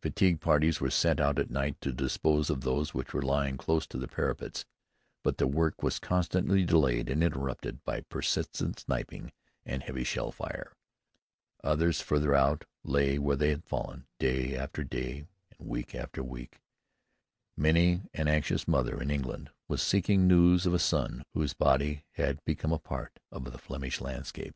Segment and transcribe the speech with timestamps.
[0.00, 3.84] Fatigue parties were sent out at night to dispose of those which were lying close
[3.84, 4.64] to the parapets,
[5.24, 9.32] but the work was constantly delayed and interrupted by persistent sniping
[9.66, 10.70] and heavy shell fire.
[11.64, 15.26] Others farther out lay where they had fallen day after day
[15.58, 16.60] and week after week.
[17.56, 22.38] Many an anxious mother in England was seeking news of a son whose body had
[22.44, 24.54] become a part of that Flemish landscape.